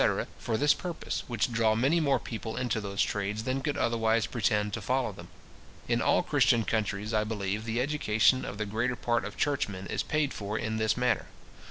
for 0.39 0.57
this 0.57 0.73
purpose, 0.73 1.23
which 1.27 1.51
draw 1.51 1.75
many 1.75 1.99
more 1.99 2.17
people 2.17 2.57
into 2.57 2.81
those 2.81 3.03
trades 3.03 3.43
than 3.43 3.61
could 3.61 3.77
otherwise 3.77 4.25
pretend 4.25 4.73
to 4.73 4.81
follow 4.81 5.11
them. 5.11 5.27
In 5.87 6.01
all 6.01 6.23
Christian 6.23 6.63
countries, 6.65 7.13
I 7.13 7.23
believe, 7.23 7.65
the 7.65 7.79
education 7.79 8.43
of 8.43 8.57
the 8.57 8.65
greater 8.65 8.95
part 8.95 9.23
of 9.25 9.37
churchmen 9.37 9.85
is 9.85 10.01
paid 10.01 10.33
for 10.33 10.57
in 10.57 10.77
this 10.77 10.97
manner. 10.97 11.27